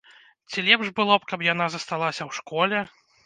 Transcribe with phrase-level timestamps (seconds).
[0.51, 2.79] Ці лепш было б, каб яна засталася ў школе?